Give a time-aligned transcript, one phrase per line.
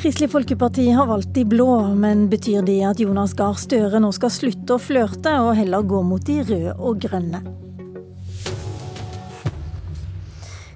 [0.00, 4.30] Kristelig Folkeparti har valgt de blå, men betyr det at Jonas Gahr Støre nå skal
[4.32, 7.42] slutte å flørte og heller gå mot de røde og grønne?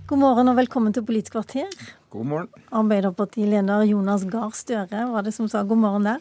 [0.05, 1.73] God morgen og velkommen til Politisk kvarter.
[2.13, 2.69] God morgen.
[2.69, 6.21] Arbeiderpartileder Jonas Gahr Støre var det som sa god morgen der.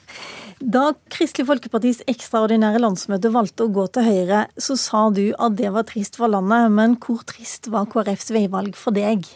[0.64, 5.76] Da Kristelig Folkepartis ekstraordinære landsmøte valgte å gå til Høyre, så sa du at det
[5.76, 9.28] var trist for landet, men hvor trist var KrFs veivalg for deg?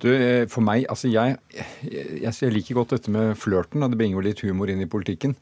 [0.00, 1.36] Du, eh, for meg, altså jeg,
[1.84, 4.88] jeg, jeg liker godt dette med flørten, og det bringer jo litt humor inn i
[4.88, 5.34] politikken.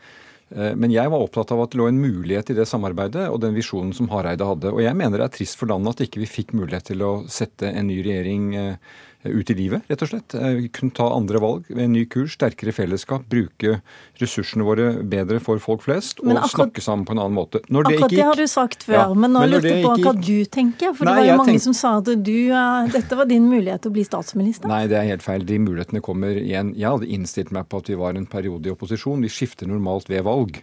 [0.51, 3.41] Eh, men jeg var opptatt av at det lå en mulighet i det samarbeidet og
[3.45, 4.73] den visjonen som Hareide hadde.
[4.73, 7.13] Og jeg mener det er trist for landet at ikke vi fikk mulighet til å
[7.31, 8.97] sette en ny regjering eh,
[9.31, 10.35] ut i livet, rett og slett.
[10.35, 13.79] Eh, kunne ta andre valg, ved en ny kurs, sterkere fellesskap, bruke
[14.21, 17.63] ressursene våre bedre for folk flest og akkurat, snakke sammen på en annen måte.
[17.69, 19.95] Når akkurat det, gikk, det har du sagt før, ja, men nå lurte jeg på
[20.03, 20.93] hva du tenker.
[20.99, 21.65] For nei, det var jo mange tenk...
[21.69, 24.71] som sa at du, uh, dette var din mulighet til å bli statsminister.
[24.71, 25.47] Nei, det er helt feil.
[25.49, 26.75] De mulighetene kommer igjen.
[26.79, 29.25] Jeg hadde innstilt meg på at vi var en periode i opposisjon.
[29.25, 30.63] Vi skifter normalt ved valg.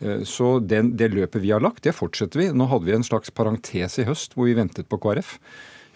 [0.00, 2.50] Eh, så den, det løpet vi har lagt, det fortsetter vi.
[2.54, 5.36] Nå hadde vi en slags parentes i høst hvor vi ventet på KrF.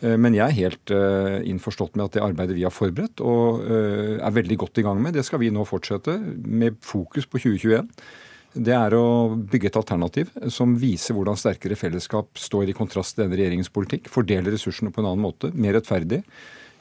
[0.00, 3.64] Eh, men jeg er helt uh, innforstått med at det arbeidet vi har forberedt og
[3.66, 7.40] uh, er veldig godt i gang med, det skal vi nå fortsette med fokus på
[7.42, 7.88] 2021.
[8.58, 13.26] Det er å bygge et alternativ som viser hvordan sterkere fellesskap står i kontrast til
[13.26, 14.08] denne regjeringens politikk.
[14.10, 16.22] Fordeler ressursene på en annen måte, mer rettferdig.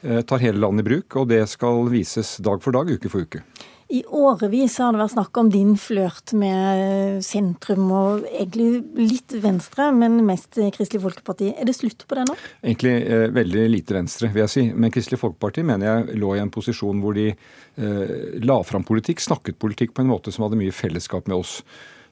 [0.00, 3.42] Tar hele landet i bruk, og det skal vises dag for dag, uke for uke.
[3.88, 9.86] I årevis har det vært snakk om din flørt med sentrum og egentlig litt Venstre,
[9.96, 11.54] men mest Kristelig Folkeparti.
[11.56, 12.36] Er det slutt på det nå?
[12.60, 14.66] Egentlig eh, veldig lite Venstre, vil jeg si.
[14.76, 19.24] Men Kristelig Folkeparti mener jeg lå i en posisjon hvor de eh, la fram politikk,
[19.24, 21.62] snakket politikk på en måte som hadde mye fellesskap med oss.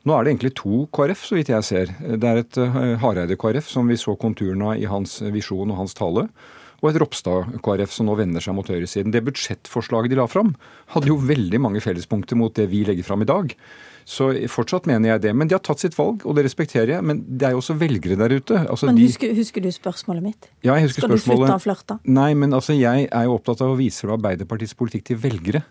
[0.09, 1.93] Nå er det egentlig to KrF, så vidt jeg ser.
[2.01, 5.97] Det er et uh, Hareide-KrF, som vi så konturene av i hans visjon og hans
[5.99, 6.31] tale
[6.87, 9.12] og et Ropstad-KrF som nå vender seg mot høyresiden.
[9.15, 10.55] Det budsjettforslaget de la fram,
[10.95, 13.55] hadde jo veldig mange fellespunkter mot det vi legger fram i dag.
[14.07, 15.33] Så fortsatt mener jeg det.
[15.35, 17.07] Men de har tatt sitt valg, og det respekterer jeg.
[17.07, 18.61] Men det er jo også velgere der ute.
[18.63, 20.51] Altså, men husker, husker, du spørsmålet mitt?
[20.63, 21.27] Ja, jeg husker Skal spørsmålet.
[21.27, 21.98] du slutte å flørte?
[22.07, 25.64] Nei, men altså, jeg er jo opptatt av å vise fra Arbeiderpartiets politikk til velgere.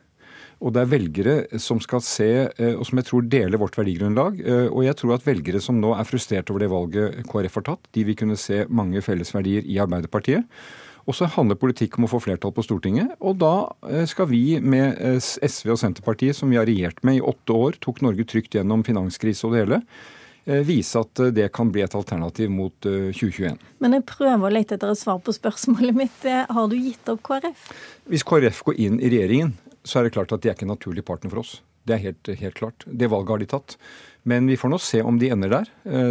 [0.64, 4.40] Og det er velgere som skal se, eh, og som jeg tror deler vårt verdigrunnlag.
[4.40, 7.68] Eh, og jeg tror at velgere som nå er frustrert over det valget KrF har
[7.72, 10.48] tatt, de vil kunne se mange fellesverdier i Arbeiderpartiet.
[11.06, 13.14] Og så handler politikk om å få flertall på Stortinget.
[13.22, 13.54] Og da
[13.90, 17.54] eh, skal vi med eh, SV og Senterpartiet, som vi har regjert med i åtte
[17.54, 19.80] år, tok Norge trygt gjennom finanskrise og det hele,
[20.50, 23.62] eh, vise at det kan bli et alternativ mot 2021.
[23.86, 26.26] Men jeg prøver å lete etter et svar på spørsmålet mitt.
[26.26, 27.70] Har du gitt opp KrF?
[28.10, 29.54] Hvis KrF går inn i regjeringen,
[29.86, 31.60] så er det klart at de er ikke en naturlig partner for oss.
[31.86, 32.82] Det er helt, helt klart.
[32.90, 33.76] Det valget har de tatt.
[34.26, 35.68] Men vi får nå se om de ender der.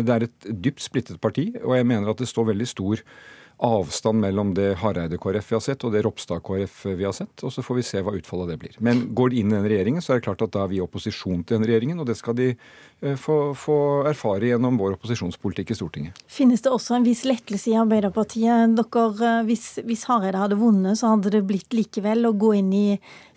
[0.06, 3.00] Det er et dypt splittet parti, og jeg mener at det står veldig stor
[3.64, 7.44] avstand mellom det Hareide-KrF vi har sett og det Ropstad-KrF vi har sett.
[7.44, 8.76] Og så får vi se hva utfallet av det blir.
[8.84, 10.78] Men går de inn i den regjeringen, så er det klart at da er vi
[10.80, 12.00] i opposisjon til den regjeringen.
[12.02, 13.78] Og det skal de eh, få, få
[14.10, 16.24] erfare gjennom vår opposisjonspolitikk i Stortinget.
[16.30, 18.76] Finnes det også en viss lettelse i Arbeiderpartiet?
[18.78, 22.72] Dere, eh, hvis, hvis Hareide hadde vunnet, så hadde det blitt likevel å gå inn
[22.74, 22.86] i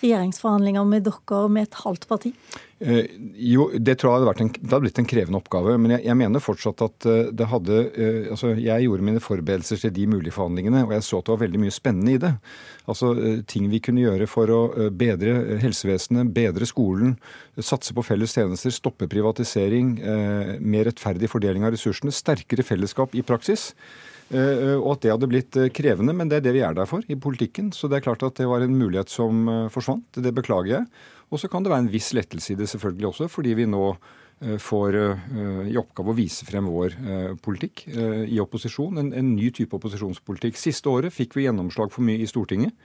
[0.03, 2.35] regjeringsforhandlinger med dere med et halvt parti?
[2.79, 3.05] Eh,
[3.41, 5.75] jo, det tror jeg hadde, vært en, det hadde blitt en krevende oppgave.
[5.81, 9.81] Men jeg, jeg mener fortsatt at eh, det hadde eh, Altså, jeg gjorde mine forberedelser
[9.81, 12.33] til de mulige forhandlingene, og jeg så at det var veldig mye spennende i det.
[12.87, 13.13] Altså
[13.49, 14.59] ting vi kunne gjøre for å
[14.95, 17.17] bedre helsevesenet, bedre skolen,
[17.59, 19.97] satse på felles tjenester, stoppe privatisering,
[20.63, 23.73] mer rettferdig fordeling av ressursene, sterkere fellesskap i praksis.
[24.27, 27.15] Og at det hadde blitt krevende, men det er det vi er der for i
[27.15, 27.69] politikken.
[27.71, 30.19] Så det er klart at det var en mulighet som forsvant.
[30.19, 30.89] Det beklager jeg.
[31.33, 33.83] Og så kan det være en viss lettelse i det selvfølgelig også, fordi vi nå
[33.91, 39.01] eh, får eh, i oppgave å vise frem vår eh, politikk i opposisjon.
[39.01, 40.59] En, en ny type opposisjonspolitikk.
[40.59, 42.75] Siste året fikk vi gjennomslag for mye i Stortinget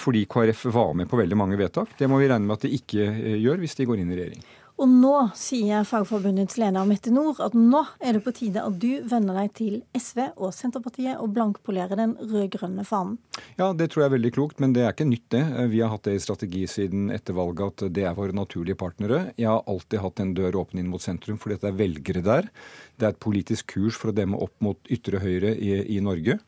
[0.00, 1.90] fordi KrF var med på veldig mange vedtak.
[1.98, 3.04] Det må vi regne med at de ikke
[3.42, 4.44] gjør hvis de går inn i regjering.
[4.74, 9.04] Og nå sier Fagforbundets leder Mette Nord at nå er det på tide at du
[9.06, 13.20] venner deg til SV og Senterpartiet og blankpolerer den rød-grønne fanen.
[13.54, 15.44] Ja, det tror jeg er veldig klokt, men det er ikke nytt, det.
[15.70, 19.28] Vi har hatt det i strategi siden etter valget at det er våre naturlige partnere.
[19.38, 22.50] Jeg har alltid hatt en dør åpen inn mot sentrum fordi det er velgere der.
[22.98, 26.40] Det er et politisk kurs for å demme opp mot ytre høyre i, i Norge.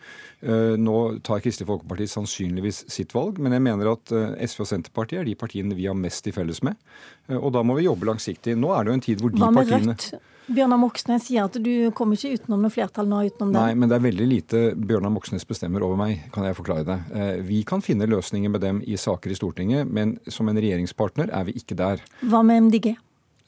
[0.46, 4.70] Eh, nå tar Kristelig Folkeparti sannsynligvis sitt valg, men jeg mener at eh, SV og
[4.70, 6.78] Senterpartiet er de partiene vi har mest til felles med.
[7.26, 8.54] Eh, og da må vi jobbe langsiktig.
[8.58, 10.32] Nå er det jo en tid hvor de partiene Hva med Rødt?
[10.46, 13.58] Bjørnar Moxnes sier at du kommer ikke utenom noe flertall nå utenom det.
[13.58, 17.16] Nei, men det er veldig lite Bjørnar Moxnes bestemmer over meg, kan jeg forklare deg.
[17.48, 21.48] Vi kan finne løsninger med dem i saker i Stortinget, men som en regjeringspartner er
[21.48, 22.04] vi ikke der.
[22.22, 22.92] Hva med MDG?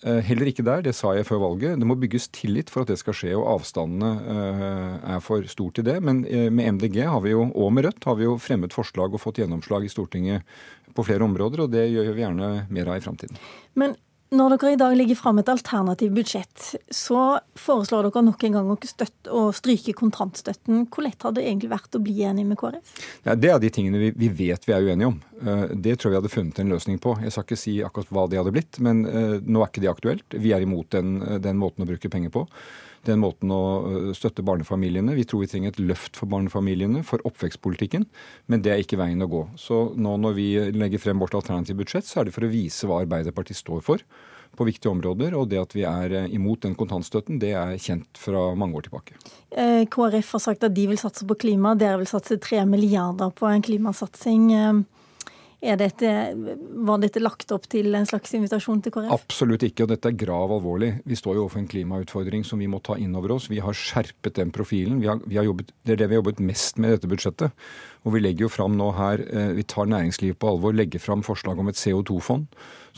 [0.06, 1.78] Eh, heller ikke der, det sa jeg før valget.
[1.80, 5.72] Det må bygges tillit for at det skal skje, og avstandene eh, er for stor
[5.74, 5.96] til det.
[6.06, 9.42] Men eh, med MDG jo, og med Rødt har vi jo fremmet forslag og fått
[9.42, 10.46] gjennomslag i Stortinget
[10.94, 13.42] på flere områder, og det gjør vi gjerne mer av i framtiden.
[13.78, 13.98] Men
[14.34, 18.72] når dere i dag legger fram et alternativt budsjett, så foreslår dere nok en gang
[18.72, 20.84] å, støtte, å stryke kontantstøtten.
[20.92, 22.92] Hvor lett har det egentlig vært å bli enig med KrF?
[23.24, 25.16] Ja, det er de tingene vi, vi, vet vi er uenige om.
[25.40, 27.16] Eh, det tror jeg vi hadde funnet en løsning på.
[27.24, 29.92] Jeg skal ikke si akkurat hva det hadde blitt, men uh, nå er ikke det
[29.94, 30.36] aktuelt.
[30.36, 32.44] Vi er imot den, den måten å bruke penger på
[33.08, 35.16] den måten å eh, støtte barnefamiliene.
[35.18, 38.06] Vi tror vi trenger et løft for barnefamiliene, for oppvekstpolitikken,
[38.46, 39.44] men det er ikke veien å gå.
[39.60, 42.88] Så nå når vi legger frem vårt alternative budsjett, så er det for å vise
[42.88, 44.04] hva Arbeiderpartiet står for
[44.56, 45.36] på viktige områder.
[45.38, 48.88] Og det at vi er eh, imot den kontantstøtten, det er kjent fra mange år
[48.88, 49.18] tilbake.
[49.50, 51.76] Eh, KrF har sagt at de vil satse på klima.
[51.78, 54.52] Dere vil satse tre milliarder på en klimasatsing.
[55.58, 56.10] Dette,
[56.86, 59.10] var dette lagt opp til en slags invitasjon til KrF?
[59.10, 60.92] Absolutt ikke, og dette er grav alvorlig.
[61.02, 63.48] Vi står jo overfor en klimautfordring som vi må ta inn over oss.
[63.50, 65.00] Vi har skjerpet den profilen.
[65.02, 67.10] Vi har, vi har jobbet, det er det vi har jobbet mest med i dette
[67.10, 67.66] budsjettet.
[68.08, 71.20] Og vi legger jo fram nå her, eh, vi tar næringslivet på alvor, legger fram
[71.26, 72.48] forslag om et CO2-fond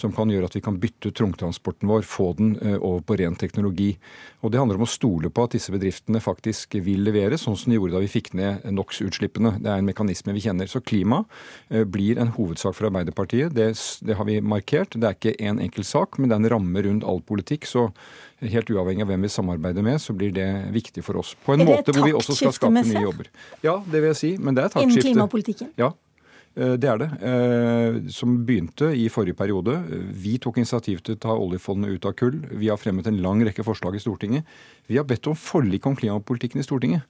[0.01, 3.19] som kan gjøre at vi kan bytte ut tungtransporten vår, få den eh, over på
[3.21, 3.93] ren teknologi.
[4.41, 7.73] Og Det handler om å stole på at disse bedriftene faktisk vil levere, sånn som
[7.73, 9.57] de gjorde da vi fikk ned NOx-utslippene.
[9.61, 10.71] Det er en mekanisme vi kjenner.
[10.71, 11.25] Så klima
[11.69, 13.55] eh, blir en hovedsak for Arbeiderpartiet.
[13.57, 13.73] Det,
[14.07, 14.97] det har vi markert.
[14.97, 17.67] Det er ikke én en enkel sak, men det er en ramme rundt all politikk.
[17.69, 17.91] Så
[18.41, 21.35] helt uavhengig av hvem vi samarbeider med, så blir det viktig for oss.
[21.45, 23.33] På en måte hvor vi også skal skape nye jobber.
[23.65, 24.37] Ja, det vil jeg si.
[24.39, 25.01] Men det er taktskifte.
[25.01, 25.75] Innen klimapolitikken?
[25.81, 25.93] Ja,
[26.59, 27.09] Eh, det er det.
[27.23, 29.77] Eh, som begynte i forrige periode.
[30.13, 32.41] Vi tok initiativ til å ta oljefondet ut av kull.
[32.51, 34.45] Vi har fremmet en lang rekke forslag i Stortinget.
[34.91, 37.07] Vi har bedt om forlik om klimapolitikken i Stortinget.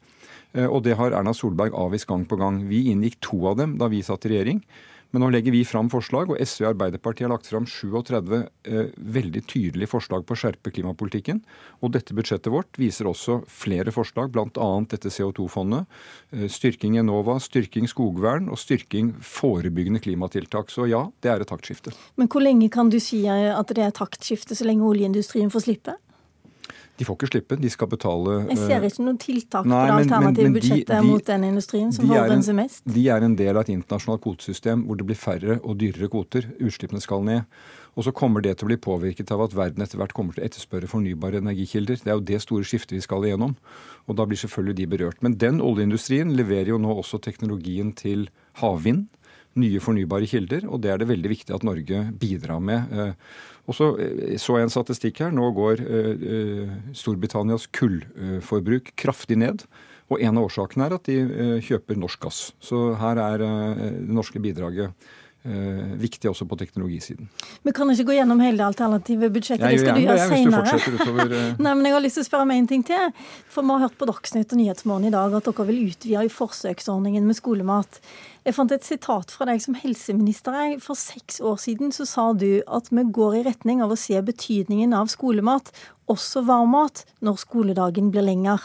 [0.52, 2.68] Eh, og det har Erna Solberg avvist gang på gang.
[2.68, 4.62] Vi inngikk to av dem da vi satt i regjering.
[5.10, 8.90] Men nå legger vi fram forslag, og SV og Arbeiderpartiet har lagt fram 37 eh,
[9.16, 11.40] veldig tydelige forslag på å skjerpe klimapolitikken.
[11.82, 14.68] Og dette budsjettet vårt viser også flere forslag, bl.a.
[14.92, 15.88] dette CO2-fondet.
[16.36, 20.70] Eh, styrking Enova, styrking skogvern og styrking forebyggende klimatiltak.
[20.70, 21.94] Så ja, det er et taktskifte.
[22.20, 25.98] Men hvor lenge kan du si at det er taktskifte, så lenge oljeindustrien får slippe?
[27.00, 30.04] De får ikke slippe, de skal betale Jeg ser ikke noen tiltak nei, på det
[30.04, 32.82] alternative budsjettet de, de, mot den industrien som forurenser mest.
[32.84, 36.50] De er en del av et internasjonalt kvotesystem hvor det blir færre og dyrere kvoter.
[36.60, 37.48] Utslippene skal ned.
[37.98, 40.44] Og så kommer det til å bli påvirket av at verden etter hvert kommer til
[40.44, 42.02] å etterspørre fornybare energikilder.
[42.04, 43.56] Det er jo det store skiftet vi skal igjennom.
[44.06, 45.22] Og da blir selvfølgelig de berørt.
[45.24, 48.28] Men den oljeindustrien leverer jo nå også teknologien til
[48.60, 49.08] havvind
[49.58, 52.92] nye fornybare kilder, og det er det veldig viktig at Norge bidrar med.
[52.94, 53.14] Eh,
[53.66, 55.32] og så eh, så jeg en statistikk her.
[55.34, 59.66] Nå går eh, Storbritannias kullforbruk kraftig ned.
[60.10, 62.38] Og en av årsakene er at de kjøper norsk gass.
[62.58, 64.90] Så her er det norske bidraget
[65.40, 67.28] viktig også på teknologisiden.
[67.64, 69.70] Vi kan ikke gå gjennom hele det alternative budsjettet.
[69.70, 70.74] Det skal du gjøre seinere.
[71.38, 71.54] Eh.
[71.64, 73.14] Nei, men jeg har lyst til å spørre om en ting til.
[73.48, 76.34] For vi har hørt på Dagsnytt og Nyhetsmorgen i dag at dere vil utvide i
[76.34, 78.02] forsøksordningen med skolemat.
[78.40, 80.78] Jeg fant et sitat fra deg som helseminister.
[80.80, 84.16] For seks år siden så sa du at vi går i retning av å se
[84.24, 85.68] betydningen av skolemat,
[86.10, 88.64] også varmmat, når skoledagen blir lenger.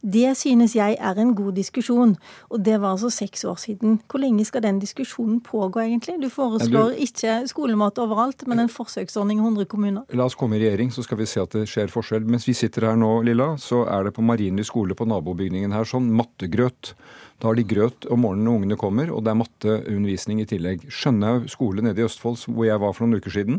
[0.00, 2.14] Det synes jeg er en god diskusjon,
[2.48, 3.98] og det var altså seks år siden.
[4.08, 6.16] Hvor lenge skal den diskusjonen pågå, egentlig?
[6.22, 10.16] Du foreslår ikke skolemat overalt, men en forsøksordning i 100 kommuner.
[10.16, 12.24] La oss komme i regjering, så skal vi se at det skjer forskjell.
[12.30, 15.86] Mens vi sitter her nå, Lilla, så er det på Marienlyst skole på nabobygningen her
[15.88, 16.96] sånn mattegrøt.
[17.36, 20.86] Da har de grøt om morgenen når ungene kommer, og det er matteundervisning i tillegg.
[20.88, 23.58] Skjønhaug skole nede i Østfold, hvor jeg var for noen uker siden,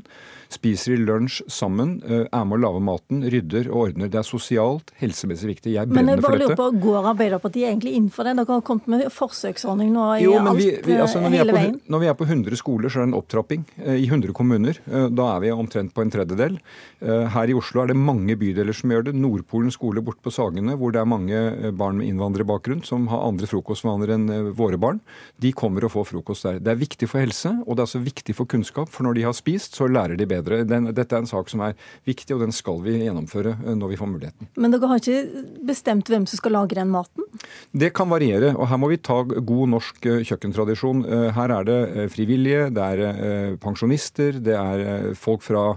[0.50, 4.10] spiser i lunsj sammen, eh, er med å lage maten, rydder og ordner.
[4.10, 5.76] Det er sosialt, helsemessig viktig.
[5.76, 6.40] Jeg brenner for dette.
[6.40, 8.34] Men jeg bare lurer på, Går Arbeiderpartiet egentlig inn for det?
[8.40, 11.78] Dere har kommet med forsøksordning nå i jo, alt, vi, vi, altså, hele på, veien?
[11.86, 14.82] Når vi er på 100 skoler, så er det en opptrapping eh, i 100 kommuner.
[14.90, 16.58] Eh, da er vi omtrent på en tredjedel.
[16.98, 19.14] Her i Oslo er det mange bydeler som gjør det.
[19.14, 21.42] Nordpolen skole borte på Sagene, hvor det er mange
[21.78, 25.00] barn med innvandrerbakgrunn som har andre frokostvaner enn våre barn.
[25.38, 26.60] De kommer og får frokost der.
[26.64, 28.90] Det er viktig for helse, og det er også viktig for kunnskap.
[28.90, 30.64] For når de har spist, så lærer de bedre.
[30.68, 31.76] Den, dette er en sak som er
[32.08, 34.52] viktig, og den skal vi gjennomføre eh, når vi får muligheten.
[34.58, 37.28] Men dere har ikke bestemt hvem som skal lage den maten?
[37.72, 41.06] Det kan variere, og her må vi ta god norsk eh, kjøkkentradisjon.
[41.06, 45.70] Eh, her er det frivillige, det er pensjonister, det er folk fra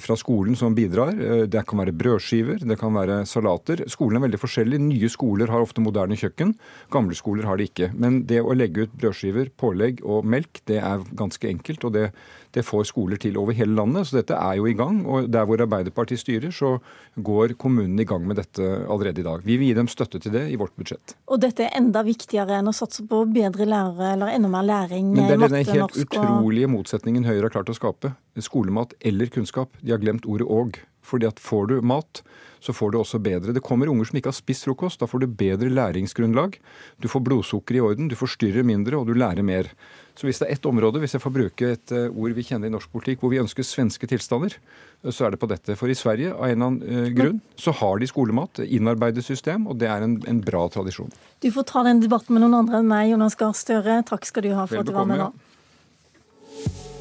[0.00, 1.12] fra skolen som bidrar.
[1.52, 3.82] Det kan være brødskiver, det kan være salater.
[3.92, 4.80] Skolen er veldig forskjellig.
[4.80, 6.54] Nye skoler har ofte moderne kjøkken,
[6.92, 7.90] gamle skoler har det ikke.
[7.92, 11.84] Men det å legge ut brødskiver, pålegg og melk, det er ganske enkelt.
[11.84, 12.10] og det
[12.54, 14.08] det får skoler til over hele landet.
[14.08, 15.00] Så dette er jo i gang.
[15.06, 16.76] Og der hvor Arbeiderpartiet styrer, så
[17.14, 19.44] går kommunene i gang med dette allerede i dag.
[19.46, 21.14] Vi vil gi dem støtte til det i vårt budsjett.
[21.30, 25.12] Og dette er enda viktigere enn å satse på bedre lærere eller enda mer læring
[25.14, 27.76] i matte, norsk og Men det er denne helt utrolige motsetningen Høyre har klart å
[27.76, 28.14] skape.
[28.40, 29.49] skolemat eller kunnskap.
[29.52, 30.80] De har glemt ordet 'og'.
[31.02, 32.22] Fordi at får du mat,
[32.60, 33.54] så får du også bedre.
[33.56, 35.00] Det kommer unger som ikke har spist frokost.
[35.00, 36.58] Da får du bedre læringsgrunnlag.
[37.00, 39.70] Du får blodsukker i orden, du forstyrrer mindre, og du lærer mer.
[40.14, 42.68] Så hvis det er ett område, hvis jeg får bruke et eh, ord vi kjenner
[42.68, 45.76] i norsk politikk, hvor vi ønsker svenske tilstander, eh, så er det på dette.
[45.80, 49.64] For i Sverige, av en eller annen eh, grunn, så har de skolemat, innarbeidet system,
[49.70, 51.08] og det er en, en bra tradisjon.
[51.40, 54.02] Du får ta den debatten med noen andre enn meg, Jonas Gahr Støre.
[54.10, 55.32] Takk skal du ha for at du var med nå.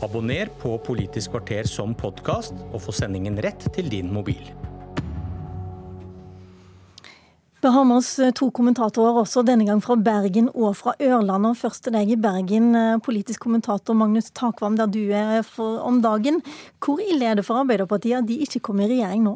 [0.02, 4.42] Abonner på Politisk kvarter som podkast, og få sendingen rett til din mobil.
[7.60, 11.50] Vi har med oss eh, to kommentatorer også, denne gang fra Bergen og fra Ørland.
[11.50, 16.00] Og først til deg i Bergen, eh, politisk kommentator Magnus Takvam, der du er om
[16.00, 16.40] dagen.
[16.80, 19.36] Hvor ille er det for Arbeiderpartiet at de ikke kommer i regjering nå?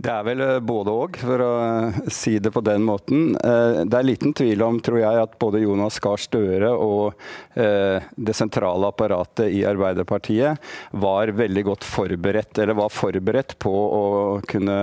[0.00, 3.34] Det er vel eh, både òg, for å eh, si det på den måten.
[3.36, 7.18] Eh, det er liten tvil om, tror jeg, at både Jonas Gahr Støre og
[7.52, 10.62] det sentrale apparatet i Arbeiderpartiet
[11.02, 14.04] var veldig godt forberedt, eller var forberedt på å
[14.48, 14.76] kunne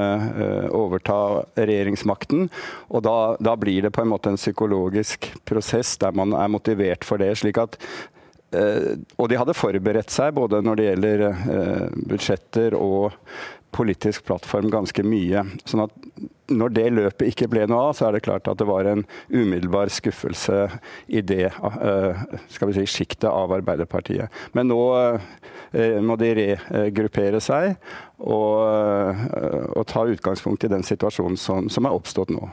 [0.76, 1.18] overta
[1.58, 2.46] regjeringsmakten.
[2.94, 7.08] Og da, da blir det på en måte en psykologisk prosess der man er motivert
[7.08, 7.34] for det.
[7.42, 7.80] slik at
[8.50, 11.26] og de hadde forberedt seg både når det gjelder
[12.10, 13.14] budsjetter og
[13.76, 15.46] politisk plattform ganske mye.
[15.70, 15.96] sånn at
[16.50, 19.04] når det løpet ikke ble noe av, så er det klart at det var en
[19.30, 20.66] umiddelbar skuffelse
[21.08, 22.18] i det uh,
[22.50, 24.34] skal vi si, sjiktet av Arbeiderpartiet.
[24.58, 27.76] Men nå uh, må de regruppere seg
[28.18, 32.50] og, uh, og, ta utgangspunkt i den situasjonen som, som er oppstått nå.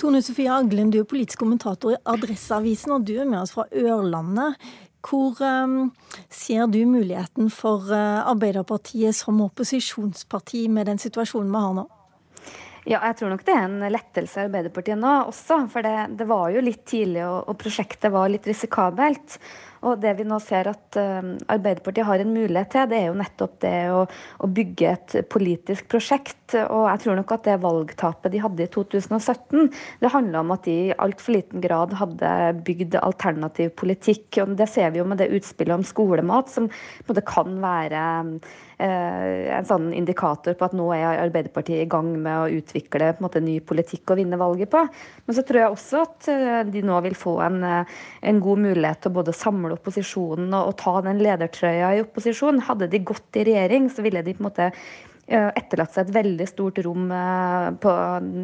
[0.00, 3.68] Tone Sofie Aglen, du er politisk kommentator i Adresseavisen, og du er med oss fra
[3.70, 4.58] Ørlandet.
[5.02, 5.92] Hvor um,
[6.30, 11.88] ser du muligheten for uh, Arbeiderpartiet som opposisjonsparti med den situasjonen vi har nå?
[12.82, 15.60] Ja, jeg tror nok det er en lettelse i Arbeiderpartiet nå også.
[15.70, 19.36] For det, det var jo litt tidlig, og, og prosjektet var litt risikabelt.
[19.86, 23.18] Og det vi nå ser at uh, Arbeiderpartiet har en mulighet til, det er jo
[23.18, 26.56] nettopp det å, å, bygge et politisk prosjekt.
[26.62, 29.70] Og jeg tror nok at det valgtapet de hadde i 2017,
[30.02, 32.32] det handla om at de i altfor liten grad hadde
[32.66, 34.42] bygd alternativ politikk.
[34.42, 37.58] Og det ser vi jo med det utspillet om skolemat, som på en måte kan
[37.62, 38.04] være
[38.71, 43.22] Eh, en sånn indikator på at nå er Arbeiderpartiet i gang med å utvikle på
[43.22, 44.82] en måte, ny politikk og vinne valget på.
[45.26, 47.94] Men så tror jeg også at eh, de nå vil få en, eh,
[48.32, 52.64] en god mulighet til å både samle opposisjonen og, og ta den ledertrøya i opposisjon.
[52.68, 56.14] Hadde de gått i regjering, så ville de på en måte Eh, etterlatt seg et
[56.16, 57.92] veldig stort rom eh, på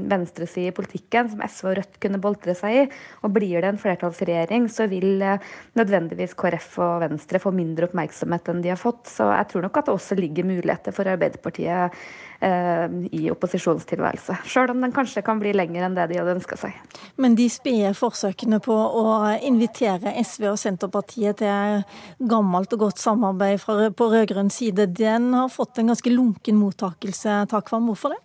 [0.09, 2.85] venstresiden i politikken som SV og Rødt kunne boltre seg i.
[3.27, 5.43] Og blir det en flertallsregjering, så vil eh,
[5.79, 9.05] nødvendigvis KrF og Venstre få mindre oppmerksomhet enn de har fått.
[9.11, 11.99] Så jeg tror nok at det også ligger muligheter for Arbeiderpartiet
[12.41, 14.39] eh, i opposisjonstilværelse.
[14.49, 16.79] Sjøl om den kanskje kan bli lenger enn det de hadde ønska seg.
[17.19, 21.83] Men de spede forsøkene på å invitere SV og Senterpartiet til
[22.31, 23.67] gammelt og godt samarbeid
[23.99, 27.89] på rød-grønn side, den har fått en ganske lunken mot mottakelse, Takvam.
[27.91, 28.23] Hvorfor det?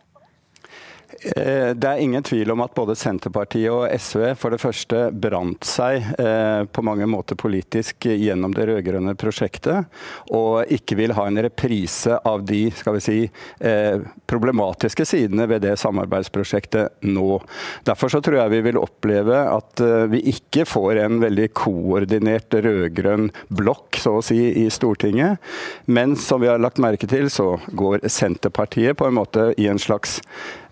[1.22, 5.68] Eh, det er ingen tvil om at både Senterpartiet og SV for det første brant
[5.68, 9.90] seg eh, på mange måter politisk gjennom det rød-grønne prosjektet,
[10.34, 13.18] og ikke vil ha en reprise av de skal vi si,
[13.64, 17.40] eh, problematiske sidene ved det samarbeidsprosjektet nå.
[17.88, 23.30] Derfor så tror jeg vi vil oppleve at vi ikke får en veldig koordinert rød-grønn
[23.54, 25.42] blokk så å si, i Stortinget,
[25.86, 29.82] men som vi har lagt merke til, så går Senterpartiet på en måte i en
[29.82, 30.20] slags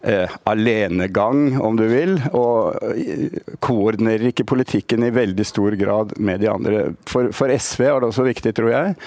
[0.04, 3.28] eh, alenegang, om du vil, og eh,
[3.64, 6.84] koordinerer ikke politikken i veldig stor grad med de andre.
[7.10, 8.98] For, for SV er det også viktig, tror jeg,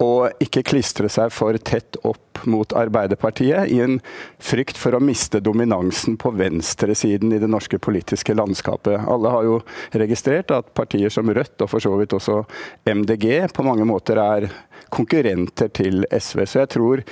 [0.00, 3.98] å ikke klistre seg for tett opp mot Arbeiderpartiet, i en
[4.40, 8.96] frykt for å miste dominansen på venstresiden i det norske politiske landskapet.
[9.04, 9.58] Alle har jo
[9.92, 12.40] registrert at partier som Rødt, og for så vidt også
[12.88, 14.48] MDG, på mange måter er
[14.90, 16.46] konkurrenter til SV.
[16.48, 17.04] Så jeg tror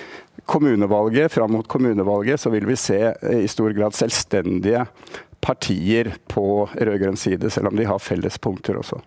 [0.49, 4.87] kommunevalget, fram mot kommunevalget så vil vi se eh, i stor grad selvstendige
[5.45, 8.99] partier på rød-grønn side, selv om de har felles punkter også.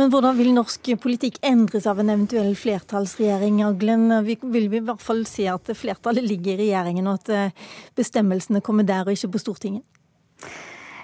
[0.00, 3.60] Men hvordan vil norsk politikk endres av en eventuell flertallsregjering?
[3.66, 4.06] Aglen?
[4.24, 7.66] Vil vi i hvert fall si at flertallet ligger i regjeringen, og at eh,
[7.98, 9.84] bestemmelsene kommer der og ikke på Stortinget?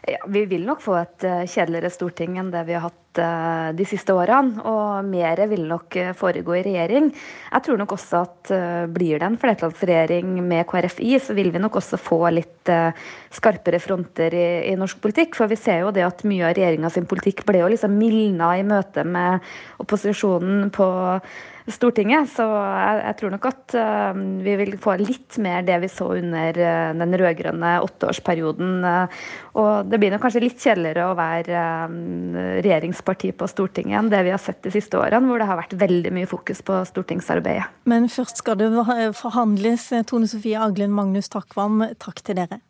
[0.08, 3.86] Ja, vi vil nok få et uh, kjedeligere storting enn det vi har hatt de
[3.88, 4.62] siste årene.
[4.68, 7.10] Og mer vil nok uh, foregå i regjering.
[7.50, 8.52] Jeg tror nok også at
[8.90, 12.70] blir det en flertallsregjering med KrFI, så vil vi nok også få litt
[13.34, 15.36] skarpere fronter i, i, norsk politikk.
[15.38, 18.66] For vi ser jo det at mye av regjeringa politikk ble jo liksom mildna i
[18.66, 19.46] møte med
[19.82, 20.90] opposisjonen på
[21.70, 22.30] Stortinget.
[22.32, 23.74] Så jeg, jeg tror nok at
[24.42, 26.56] vi vil få litt mer det vi så under
[26.98, 28.72] den rød-grønne åtteårsperioden.
[29.60, 31.64] Og det blir nok kanskje litt kjedeligere å være
[32.64, 35.60] regjeringsparti parti på Stortinget enn det vi har sett de siste årene, hvor det har
[35.60, 37.68] vært veldig mye fokus på stortingsarbeidet.
[37.90, 38.70] Men først skal det
[39.18, 39.90] forhandles.
[40.10, 42.60] Tone Sofie Aglen, Magnus Takvam, takk til dere.